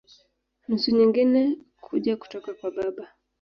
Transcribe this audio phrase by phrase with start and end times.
[0.67, 1.41] Nusu nyingine
[1.85, 3.03] kuja kutoka kwa baba.